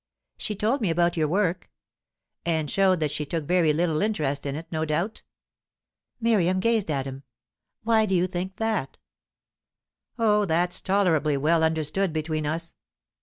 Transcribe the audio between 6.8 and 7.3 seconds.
at him.